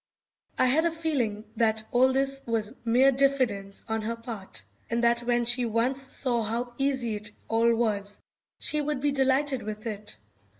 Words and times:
I 0.57 0.65
had 0.65 0.85
a 0.85 0.89
feeling 0.91 1.43
that 1.57 1.83
all 1.91 2.11
this 2.11 2.41
was 2.47 2.73
mere 2.83 3.11
diffidence 3.11 3.83
on 3.87 4.01
her 4.01 4.15
part, 4.15 4.63
and 4.89 5.03
that 5.03 5.19
when 5.19 5.45
she 5.45 5.63
once 5.63 6.01
saw 6.01 6.41
how 6.41 6.73
easy 6.79 7.17
it 7.17 7.29
all 7.47 7.75
was 7.75 8.19
she 8.57 8.81
would 8.81 8.99
be 8.99 9.11
delighted 9.11 9.61
with 9.61 9.85
it. 9.85 10.17